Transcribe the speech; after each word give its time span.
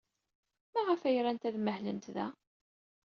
Maɣef 0.73 1.01
ay 1.03 1.17
rant 1.23 1.47
ad 1.49 1.55
mahlent 1.59 2.05
da? 2.15 2.27